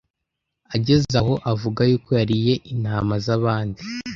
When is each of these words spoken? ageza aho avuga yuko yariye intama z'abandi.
ageza 0.75 1.17
aho 1.21 1.33
avuga 1.51 1.81
yuko 1.89 2.09
yariye 2.19 2.53
intama 2.73 3.15
z'abandi. 3.25 3.81